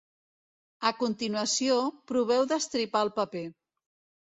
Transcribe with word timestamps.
A 0.89 0.91
continuació, 1.01 1.77
proveu 2.13 2.49
d'estripar 2.55 3.05
el 3.09 3.15
paper. 3.21 3.47